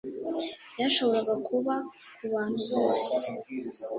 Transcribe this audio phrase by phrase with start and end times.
[0.73, 1.73] Byashoboraga kuba
[2.17, 3.13] kubantu bose.